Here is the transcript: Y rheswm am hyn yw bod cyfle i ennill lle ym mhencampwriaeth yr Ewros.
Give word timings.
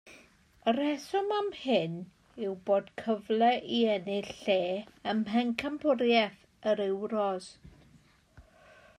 Y 0.69 0.71
rheswm 0.75 1.27
am 1.39 1.49
hyn 1.63 1.91
yw 2.45 2.53
bod 2.69 2.87
cyfle 3.01 3.49
i 3.79 3.81
ennill 3.95 4.31
lle 4.37 4.55
ym 5.13 5.21
mhencampwriaeth 5.27 6.39
yr 6.71 6.81
Ewros. 6.87 7.51